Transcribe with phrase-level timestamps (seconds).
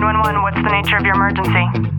[0.00, 1.90] 911, what's the nature of your emergency?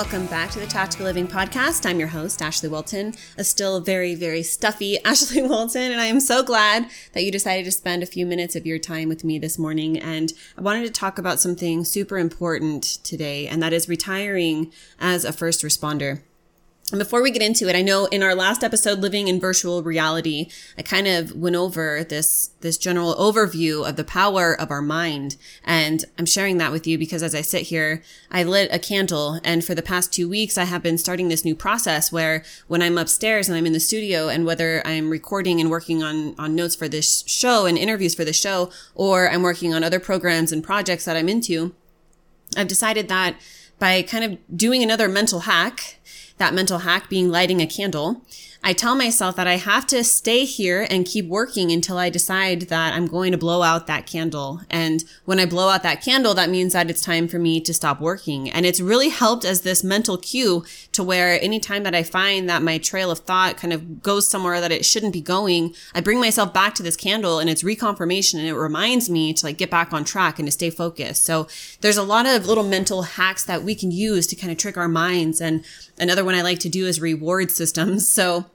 [0.00, 1.84] Welcome back to the Tactical Living Podcast.
[1.84, 5.92] I'm your host, Ashley Walton, a still very, very stuffy Ashley Walton.
[5.92, 8.78] and I am so glad that you decided to spend a few minutes of your
[8.78, 9.98] time with me this morning.
[9.98, 15.26] And I wanted to talk about something super important today, and that is retiring as
[15.26, 16.22] a first responder.
[16.90, 19.80] And before we get into it, I know in our last episode, Living in Virtual
[19.84, 24.82] Reality, I kind of went over this, this general overview of the power of our
[24.82, 25.36] mind.
[25.64, 29.38] And I'm sharing that with you because as I sit here, I lit a candle.
[29.44, 32.82] And for the past two weeks, I have been starting this new process where when
[32.82, 36.56] I'm upstairs and I'm in the studio and whether I'm recording and working on, on
[36.56, 40.50] notes for this show and interviews for the show, or I'm working on other programs
[40.50, 41.72] and projects that I'm into,
[42.56, 43.36] I've decided that
[43.78, 45.99] by kind of doing another mental hack,
[46.40, 48.22] that mental hack being lighting a candle,
[48.62, 52.62] I tell myself that I have to stay here and keep working until I decide
[52.62, 54.60] that I'm going to blow out that candle.
[54.68, 57.72] And when I blow out that candle, that means that it's time for me to
[57.72, 58.50] stop working.
[58.50, 62.62] And it's really helped as this mental cue to where anytime that I find that
[62.62, 66.20] my trail of thought kind of goes somewhere that it shouldn't be going, I bring
[66.20, 69.70] myself back to this candle and it's reconfirmation and it reminds me to like get
[69.70, 71.24] back on track and to stay focused.
[71.24, 71.48] So
[71.80, 74.76] there's a lot of little mental hacks that we can use to kind of trick
[74.76, 75.40] our minds.
[75.40, 75.64] And
[75.98, 78.08] another one I like to do is reward systems.
[78.20, 78.49] So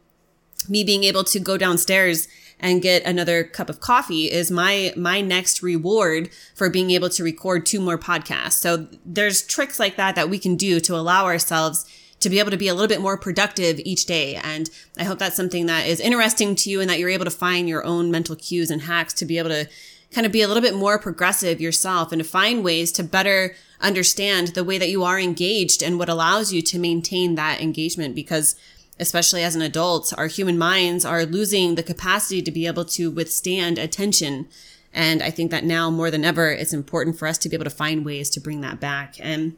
[0.69, 2.27] me being able to go downstairs
[2.59, 7.23] and get another cup of coffee is my my next reward for being able to
[7.23, 8.53] record two more podcasts.
[8.53, 11.85] So there's tricks like that that we can do to allow ourselves
[12.21, 14.35] to be able to be a little bit more productive each day.
[14.35, 17.31] And I hope that's something that is interesting to you and that you're able to
[17.31, 19.67] find your own mental cues and hacks to be able to
[20.11, 23.53] kind of be a little bit more progressive yourself and to find ways to better
[23.81, 28.15] understand the way that you are engaged and what allows you to maintain that engagement
[28.15, 28.55] because
[28.99, 33.11] especially as an adult, our human minds are losing the capacity to be able to
[33.11, 34.47] withstand attention.
[34.93, 37.65] And I think that now more than ever, it's important for us to be able
[37.65, 39.15] to find ways to bring that back.
[39.19, 39.57] And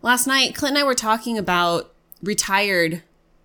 [0.00, 1.92] last night, Clint and I were talking about
[2.22, 3.02] retired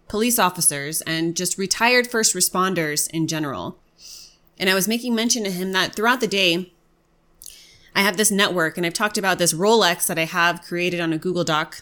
[0.08, 3.80] police officers and just retired first responders in general.
[4.60, 6.72] And I was making mention to him that throughout the day,
[7.96, 11.14] I have this network and I've talked about this Rolodex that I have created on
[11.14, 11.82] a Google Doc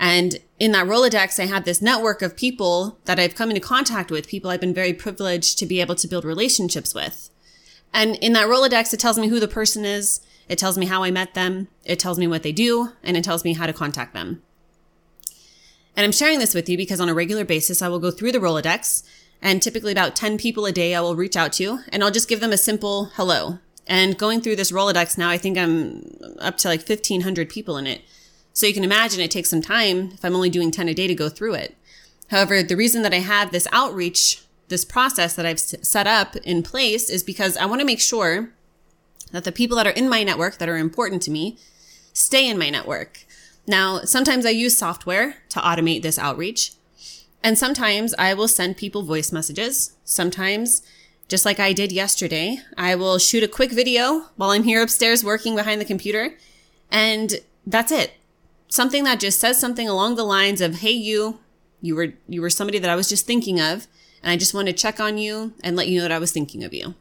[0.00, 4.10] and in that Rolodex, I have this network of people that I've come into contact
[4.10, 7.28] with, people I've been very privileged to be able to build relationships with.
[7.92, 10.20] And in that Rolodex, it tells me who the person is.
[10.48, 11.68] It tells me how I met them.
[11.84, 14.42] It tells me what they do and it tells me how to contact them.
[15.94, 18.32] And I'm sharing this with you because on a regular basis, I will go through
[18.32, 19.02] the Rolodex
[19.42, 22.28] and typically about 10 people a day I will reach out to and I'll just
[22.28, 23.58] give them a simple hello.
[23.86, 27.86] And going through this Rolodex now, I think I'm up to like 1500 people in
[27.86, 28.00] it.
[28.60, 31.06] So you can imagine it takes some time if I'm only doing 10 a day
[31.06, 31.78] to go through it.
[32.28, 36.62] However, the reason that I have this outreach, this process that I've set up in
[36.62, 38.50] place is because I want to make sure
[39.32, 41.56] that the people that are in my network that are important to me
[42.12, 43.24] stay in my network.
[43.66, 46.72] Now, sometimes I use software to automate this outreach.
[47.42, 49.96] And sometimes I will send people voice messages.
[50.04, 50.82] Sometimes,
[51.28, 55.24] just like I did yesterday, I will shoot a quick video while I'm here upstairs
[55.24, 56.34] working behind the computer.
[56.90, 58.19] And that's it
[58.70, 61.40] something that just says something along the lines of, Hey, you,
[61.82, 63.86] you were, you were somebody that I was just thinking of.
[64.22, 66.32] And I just want to check on you and let you know that I was
[66.32, 66.94] thinking of you.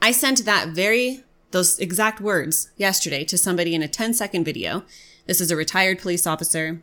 [0.00, 4.84] I sent that very, those exact words yesterday to somebody in a 10 second video.
[5.26, 6.82] This is a retired police officer.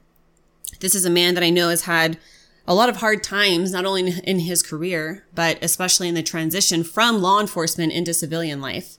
[0.79, 2.17] This is a man that I know has had
[2.67, 6.83] a lot of hard times, not only in his career, but especially in the transition
[6.83, 8.97] from law enforcement into civilian life.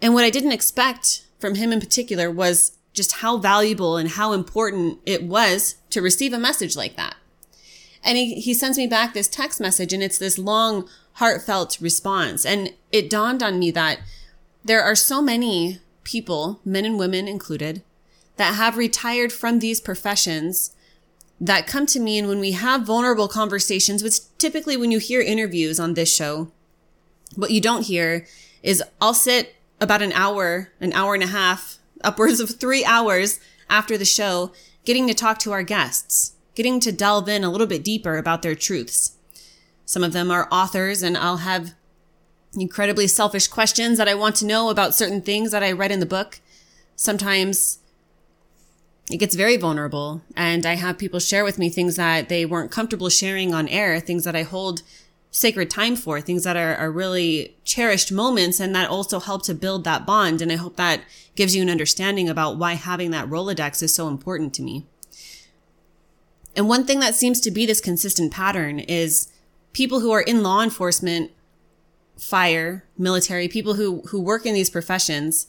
[0.00, 4.32] And what I didn't expect from him in particular was just how valuable and how
[4.32, 7.16] important it was to receive a message like that.
[8.04, 12.46] And he, he sends me back this text message and it's this long, heartfelt response.
[12.46, 14.00] And it dawned on me that
[14.64, 17.82] there are so many people, men and women included,
[18.36, 20.74] that have retired from these professions
[21.40, 22.18] that come to me.
[22.18, 26.50] And when we have vulnerable conversations, which typically when you hear interviews on this show,
[27.34, 28.26] what you don't hear
[28.62, 33.40] is I'll sit about an hour, an hour and a half, upwards of three hours
[33.68, 34.52] after the show,
[34.84, 38.42] getting to talk to our guests, getting to delve in a little bit deeper about
[38.42, 39.16] their truths.
[39.84, 41.74] Some of them are authors and I'll have
[42.54, 46.00] incredibly selfish questions that I want to know about certain things that I read in
[46.00, 46.40] the book.
[46.94, 47.80] Sometimes
[49.10, 52.70] it gets very vulnerable and I have people share with me things that they weren't
[52.70, 54.82] comfortable sharing on air, things that I hold
[55.32, 59.54] sacred time for, things that are, are really cherished moments and that also help to
[59.54, 60.42] build that bond.
[60.42, 61.00] And I hope that
[61.34, 64.86] gives you an understanding about why having that Rolodex is so important to me.
[66.54, 69.32] And one thing that seems to be this consistent pattern is
[69.72, 71.30] people who are in law enforcement,
[72.18, 75.46] fire, military, people who, who work in these professions,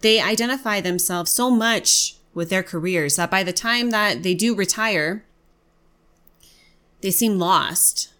[0.00, 4.54] they identify themselves so much with their careers that by the time that they do
[4.54, 5.24] retire,
[7.00, 8.12] they seem lost.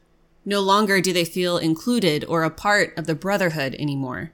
[0.48, 4.32] No longer do they feel included or a part of the brotherhood anymore.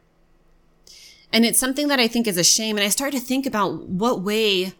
[1.33, 2.77] And it's something that I think is a shame.
[2.77, 4.75] And I start to think about what way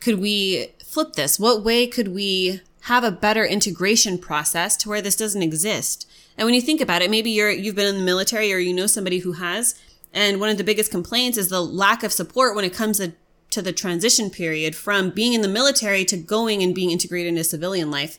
[0.00, 1.38] could we flip this?
[1.38, 6.08] What way could we have a better integration process to where this doesn't exist?
[6.38, 8.72] And when you think about it, maybe you're, you've been in the military or you
[8.72, 9.78] know somebody who has,
[10.14, 13.12] and one of the biggest complaints is the lack of support when it comes to,
[13.50, 17.44] to the transition period from being in the military to going and being integrated into
[17.44, 18.18] civilian life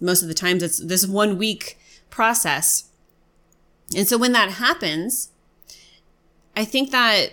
[0.00, 1.78] most of the times it's this one week
[2.10, 2.90] process.
[3.96, 5.30] And so when that happens,
[6.56, 7.32] I think that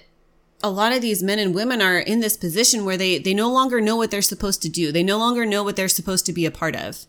[0.62, 3.52] a lot of these men and women are in this position where they, they no
[3.52, 4.92] longer know what they're supposed to do.
[4.92, 7.06] They no longer know what they're supposed to be a part of.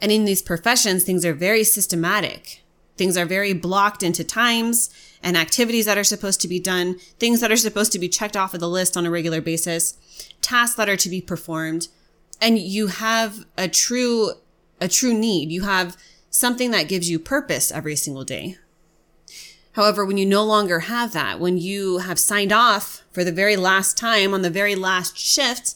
[0.00, 2.62] And in these professions, things are very systematic.
[2.98, 4.90] Things are very blocked into times
[5.22, 8.36] and activities that are supposed to be done, things that are supposed to be checked
[8.36, 9.94] off of the list on a regular basis,
[10.42, 11.88] tasks that are to be performed.
[12.40, 14.32] And you have a true
[14.80, 15.50] a true need.
[15.50, 15.96] You have
[16.30, 18.56] something that gives you purpose every single day.
[19.72, 23.56] However, when you no longer have that, when you have signed off for the very
[23.56, 25.74] last time on the very last shift,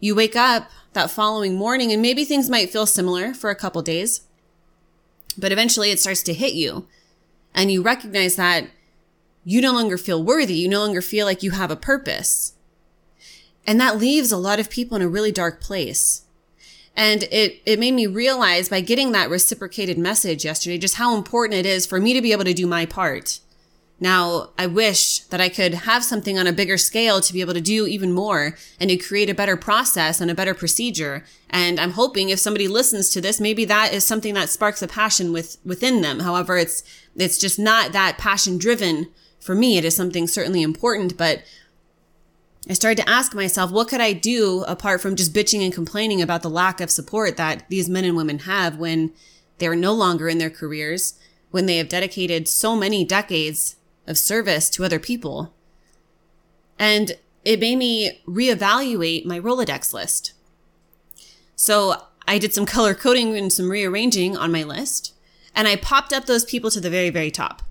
[0.00, 3.82] you wake up that following morning and maybe things might feel similar for a couple
[3.82, 4.22] days,
[5.38, 6.86] but eventually it starts to hit you
[7.54, 8.68] and you recognize that
[9.44, 10.54] you no longer feel worthy.
[10.54, 12.54] You no longer feel like you have a purpose.
[13.66, 16.22] And that leaves a lot of people in a really dark place.
[16.96, 21.58] And it, it made me realize by getting that reciprocated message yesterday, just how important
[21.58, 23.40] it is for me to be able to do my part.
[24.00, 27.54] Now, I wish that I could have something on a bigger scale to be able
[27.54, 31.24] to do even more and to create a better process and a better procedure.
[31.48, 34.88] And I'm hoping if somebody listens to this, maybe that is something that sparks a
[34.88, 36.20] passion with, within them.
[36.20, 36.82] However, it's,
[37.14, 39.78] it's just not that passion driven for me.
[39.78, 41.44] It is something certainly important, but
[42.68, 46.20] I started to ask myself, what could I do apart from just bitching and complaining
[46.20, 49.12] about the lack of support that these men and women have when
[49.58, 51.14] they're no longer in their careers,
[51.50, 53.76] when they have dedicated so many decades
[54.06, 55.54] of service to other people?
[56.78, 60.32] And it made me reevaluate my Rolodex list.
[61.56, 65.14] So I did some color coding and some rearranging on my list,
[65.54, 67.62] and I popped up those people to the very, very top.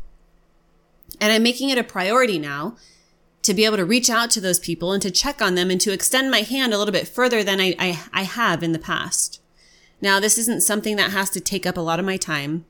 [1.20, 2.78] And I'm making it a priority now
[3.42, 5.82] to be able to reach out to those people and to check on them and
[5.82, 8.80] to extend my hand a little bit further than I, I, I have in the
[8.80, 9.42] past.
[10.02, 12.66] Now, this isn't something that has to take up a lot of my time.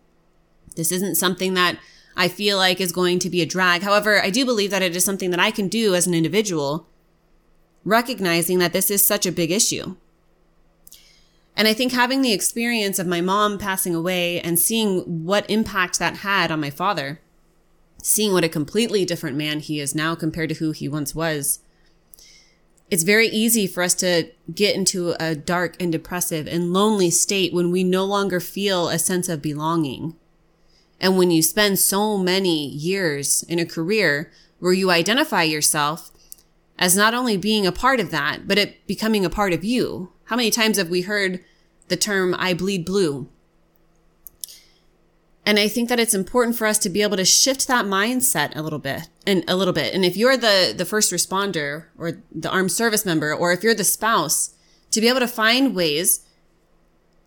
[0.76, 1.78] This isn't something that
[2.16, 3.82] I feel like is going to be a drag.
[3.82, 6.88] However, I do believe that it is something that I can do as an individual,
[7.84, 9.96] recognizing that this is such a big issue.
[11.56, 16.00] And I think having the experience of my mom passing away and seeing what impact
[16.00, 17.20] that had on my father,
[18.02, 21.60] seeing what a completely different man he is now compared to who he once was.
[22.90, 27.54] It's very easy for us to get into a dark and depressive and lonely state
[27.54, 30.16] when we no longer feel a sense of belonging.
[31.04, 36.12] And when you spend so many years in a career where you identify yourself
[36.80, 40.14] as not only being a part of that, but it becoming a part of you.
[40.26, 41.44] How many times have we heard
[41.90, 43.28] the term I bleed blue?
[45.46, 48.56] And I think that it's important for us to be able to shift that mindset
[48.56, 49.94] a little bit and a little bit.
[49.94, 53.76] And if you're the, the first responder or the armed service member, or if you're
[53.76, 54.56] the spouse,
[54.92, 56.26] to be able to find ways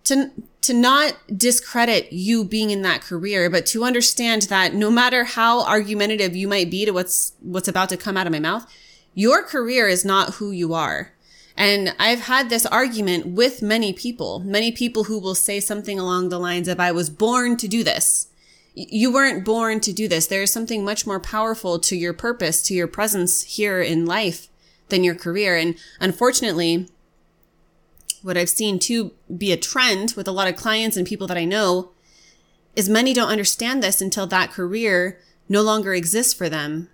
[0.05, 0.31] to,
[0.67, 5.65] to not discredit you being in that career, but to understand that no matter how
[5.65, 8.67] argumentative you might be to what's, what's about to come out of my mouth,
[9.15, 11.13] your career is not who you are.
[11.57, 16.29] And I've had this argument with many people, many people who will say something along
[16.29, 18.29] the lines of, I was born to do this.
[18.75, 20.27] You weren't born to do this.
[20.27, 24.49] There is something much more powerful to your purpose, to your presence here in life
[24.91, 25.57] than your career.
[25.57, 26.89] And unfortunately,
[28.27, 31.37] what I've seen to be a trend with a lot of clients and people that
[31.37, 31.93] I know
[32.75, 36.89] is many don't understand this until that career no longer exists for them.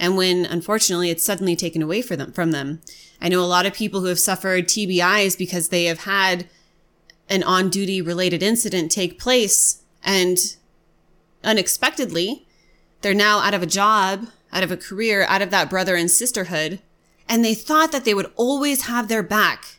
[0.00, 2.80] And when unfortunately it's suddenly taken away from them, from them.
[3.20, 6.48] I know a lot of people who have suffered TBIs because they have had
[7.28, 10.38] an on duty related incident take place and
[11.44, 12.46] unexpectedly
[13.02, 16.10] they're now out of a job, out of a career, out of that brother and
[16.10, 16.80] sisterhood.
[17.28, 19.77] And they thought that they would always have their back.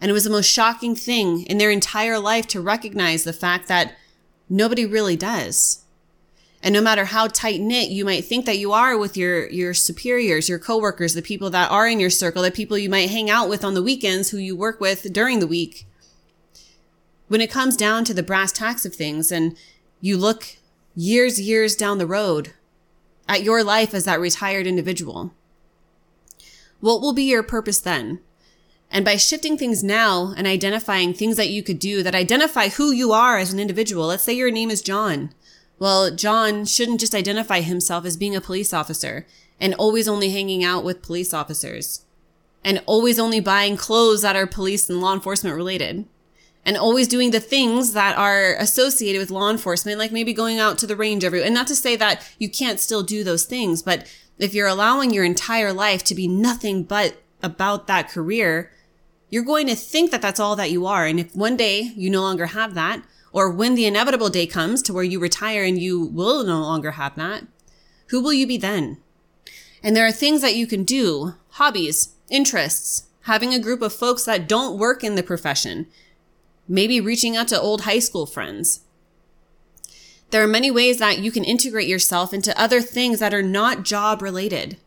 [0.00, 3.68] And it was the most shocking thing in their entire life to recognize the fact
[3.68, 3.96] that
[4.48, 5.84] nobody really does.
[6.62, 9.74] And no matter how tight knit you might think that you are with your, your
[9.74, 13.30] superiors, your coworkers, the people that are in your circle, the people you might hang
[13.30, 15.86] out with on the weekends who you work with during the week,
[17.28, 19.56] when it comes down to the brass tacks of things and
[20.00, 20.56] you look
[20.96, 22.54] years, years down the road
[23.28, 25.32] at your life as that retired individual,
[26.80, 28.20] what will be your purpose then?
[28.90, 32.90] And by shifting things now and identifying things that you could do that identify who
[32.90, 35.30] you are as an individual, let's say your name is John.
[35.78, 39.26] Well, John shouldn't just identify himself as being a police officer
[39.60, 42.04] and always only hanging out with police officers
[42.64, 46.06] and always only buying clothes that are police and law enforcement related
[46.64, 50.76] and always doing the things that are associated with law enforcement, like maybe going out
[50.78, 53.82] to the range every, and not to say that you can't still do those things,
[53.82, 54.06] but
[54.38, 58.70] if you're allowing your entire life to be nothing but about that career,
[59.30, 61.06] you're going to think that that's all that you are.
[61.06, 64.82] And if one day you no longer have that, or when the inevitable day comes
[64.82, 67.44] to where you retire and you will no longer have that,
[68.08, 68.98] who will you be then?
[69.82, 74.24] And there are things that you can do, hobbies, interests, having a group of folks
[74.24, 75.86] that don't work in the profession,
[76.66, 78.80] maybe reaching out to old high school friends.
[80.30, 83.82] There are many ways that you can integrate yourself into other things that are not
[83.82, 84.78] job related.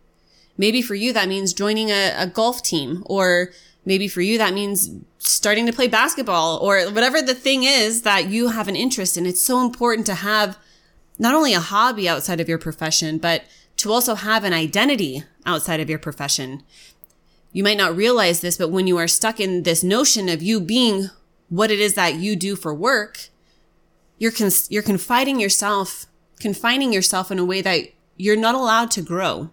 [0.58, 3.52] Maybe for you, that means joining a, a golf team, or
[3.86, 8.30] maybe for you, that means starting to play basketball, or whatever the thing is that
[8.30, 9.26] you have an interest in.
[9.26, 10.58] It's so important to have
[11.20, 13.44] not only a hobby outside of your profession, but
[13.78, 16.64] to also have an identity outside of your profession.
[17.52, 20.60] You might not realize this, but when you are stuck in this notion of you
[20.60, 21.10] being
[21.50, 23.30] what it is that you do for work,
[24.18, 24.32] you're
[24.70, 26.06] you're confiding yourself,
[26.40, 29.50] confining yourself in a way that you're not allowed to grow.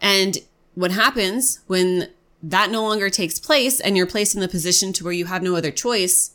[0.00, 0.38] And
[0.74, 2.10] what happens when
[2.50, 5.42] that no longer takes place and you're placed in the position to where you have
[5.42, 6.32] no other choice,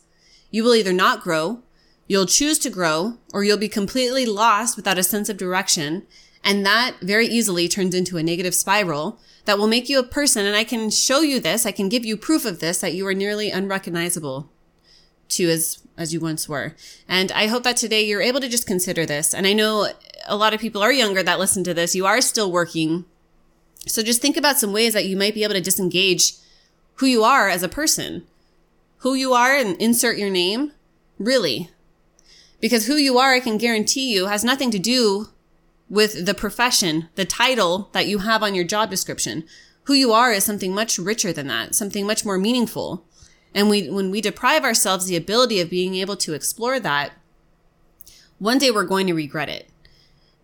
[0.50, 1.62] you will either not grow,
[2.08, 6.04] you'll choose to grow, or you'll be completely lost without a sense of direction.
[6.42, 10.46] And that very easily turns into a negative spiral that will make you a person.
[10.46, 11.64] And I can show you this.
[11.64, 14.50] I can give you proof of this that you are nearly unrecognizable
[15.28, 16.74] to as, as you once were.
[17.06, 19.32] And I hope that today you're able to just consider this.
[19.32, 19.92] And I know
[20.26, 21.94] a lot of people are younger that listen to this.
[21.94, 23.04] You are still working.
[23.86, 26.34] So just think about some ways that you might be able to disengage
[26.96, 28.24] who you are as a person,
[28.98, 30.72] who you are and insert your name.
[31.18, 31.70] Really.
[32.60, 35.28] Because who you are, I can guarantee you has nothing to do
[35.88, 39.44] with the profession, the title that you have on your job description.
[39.84, 43.04] Who you are is something much richer than that, something much more meaningful.
[43.54, 47.12] And we, when we deprive ourselves the ability of being able to explore that,
[48.38, 49.68] one day we're going to regret it.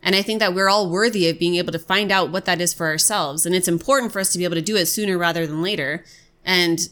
[0.07, 2.61] And I think that we're all worthy of being able to find out what that
[2.61, 3.45] is for ourselves.
[3.45, 6.05] And it's important for us to be able to do it sooner rather than later.
[6.45, 6.89] And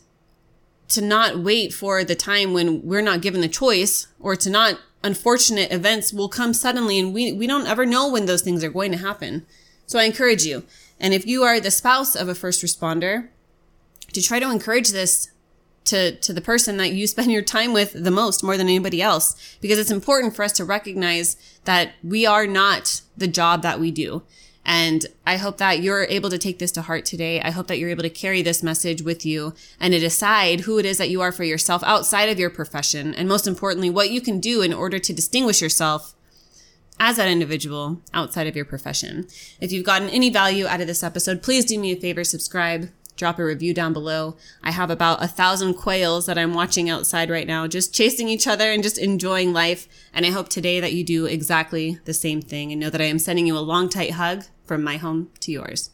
[0.88, 4.80] to not wait for the time when we're not given the choice or to not
[5.04, 8.70] unfortunate events will come suddenly and we, we don't ever know when those things are
[8.70, 9.46] going to happen.
[9.86, 10.64] So I encourage you.
[10.98, 13.28] And if you are the spouse of a first responder,
[14.12, 15.30] to try to encourage this
[15.86, 19.02] to, to the person that you spend your time with the most more than anybody
[19.02, 23.80] else, because it's important for us to recognize that we are not the job that
[23.80, 24.22] we do.
[24.66, 27.40] And I hope that you're able to take this to heart today.
[27.40, 30.78] I hope that you're able to carry this message with you and to decide who
[30.78, 33.14] it is that you are for yourself outside of your profession.
[33.14, 36.14] And most importantly, what you can do in order to distinguish yourself
[36.98, 39.26] as that individual outside of your profession.
[39.60, 42.88] If you've gotten any value out of this episode, please do me a favor, subscribe,
[43.16, 44.36] drop a review down below.
[44.62, 48.46] I have about a thousand quails that I'm watching outside right now, just chasing each
[48.46, 49.88] other and just enjoying life.
[50.12, 53.04] And I hope today that you do exactly the same thing and know that I
[53.04, 55.90] am sending you a long, tight hug from my home to yours.